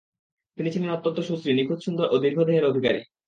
[0.57, 3.01] তিনি ছিলেন অত্যন্ত সুশ্রী, নিখুঁত সুন্দর ও দীর্ঘ দেহের অধিকারী।